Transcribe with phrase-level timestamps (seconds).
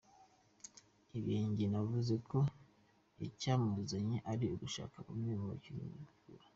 [1.19, 2.39] Ibenge yavuze ko
[3.27, 6.45] icyamuzanye ari ugushaka bamwe mu bakinnyi yagura.